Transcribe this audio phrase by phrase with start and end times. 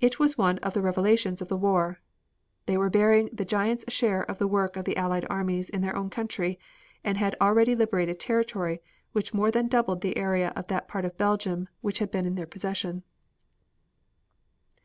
[0.00, 2.00] It was one of the revelations of the war.
[2.66, 5.94] They were bearing the giant's share of the work of the Allied armies in their
[5.94, 6.58] own country,
[7.04, 8.80] and had already liberated territory
[9.12, 12.34] which more than doubled the area of that part of Belgium which had been in
[12.34, 13.04] their possession.